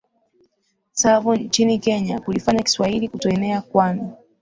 Tsavo 0.93 1.35
nchini 1.35 1.79
kenya 1.79 2.19
kulifanya 2.19 2.63
kiswahili 2.63 3.09
kutoenea 3.09 3.61
kwani 3.61 4.11